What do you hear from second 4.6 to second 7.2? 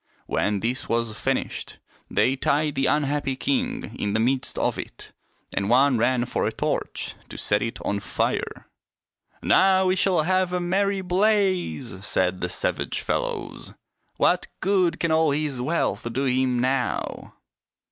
it, and one ran for a torch